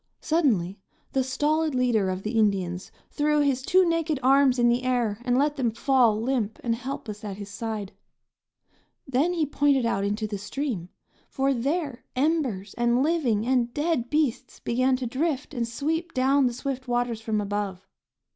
Suddenly 0.21 0.79
the 1.11 1.23
stolid 1.23 1.75
leader 1.75 2.09
of 2.09 2.23
the 2.23 2.31
Indians 2.31 2.91
threw 3.11 3.41
his 3.41 3.61
two 3.61 3.87
naked 3.87 4.19
arms 4.23 4.57
in 4.57 4.67
the 4.67 4.81
air 4.81 5.19
and 5.23 5.37
let 5.37 5.57
them 5.57 5.69
fall, 5.69 6.19
limp 6.19 6.59
and 6.63 6.73
helpless 6.73 7.23
at 7.23 7.37
his 7.37 7.51
side; 7.51 7.91
then 9.07 9.33
he 9.33 9.45
pointed 9.45 9.85
out 9.85 10.03
into 10.03 10.25
the 10.25 10.39
stream, 10.39 10.89
for 11.29 11.53
there 11.53 12.03
embers 12.15 12.73
and 12.79 13.03
living 13.03 13.45
and 13.45 13.75
dead 13.75 14.09
beasts 14.09 14.59
began 14.59 14.95
to 14.95 15.05
drift 15.05 15.53
and 15.53 15.67
sweep 15.67 16.15
down 16.15 16.47
the 16.47 16.53
swift 16.53 16.87
waters 16.87 17.21
from 17.21 17.39
above. 17.39 17.85